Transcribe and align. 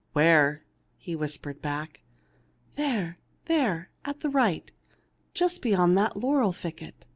"Where?" 0.13 0.63
he 0.97 1.15
whispered 1.15 1.61
back," 1.61 2.01
There! 2.75 3.19
there! 3.45 3.91
at 4.03 4.21
the 4.21 4.31
right; 4.31 4.71
just 5.35 5.61
beyond 5.61 5.95
that 5.95 6.17
laurel 6.17 6.53
thicket. 6.53 7.05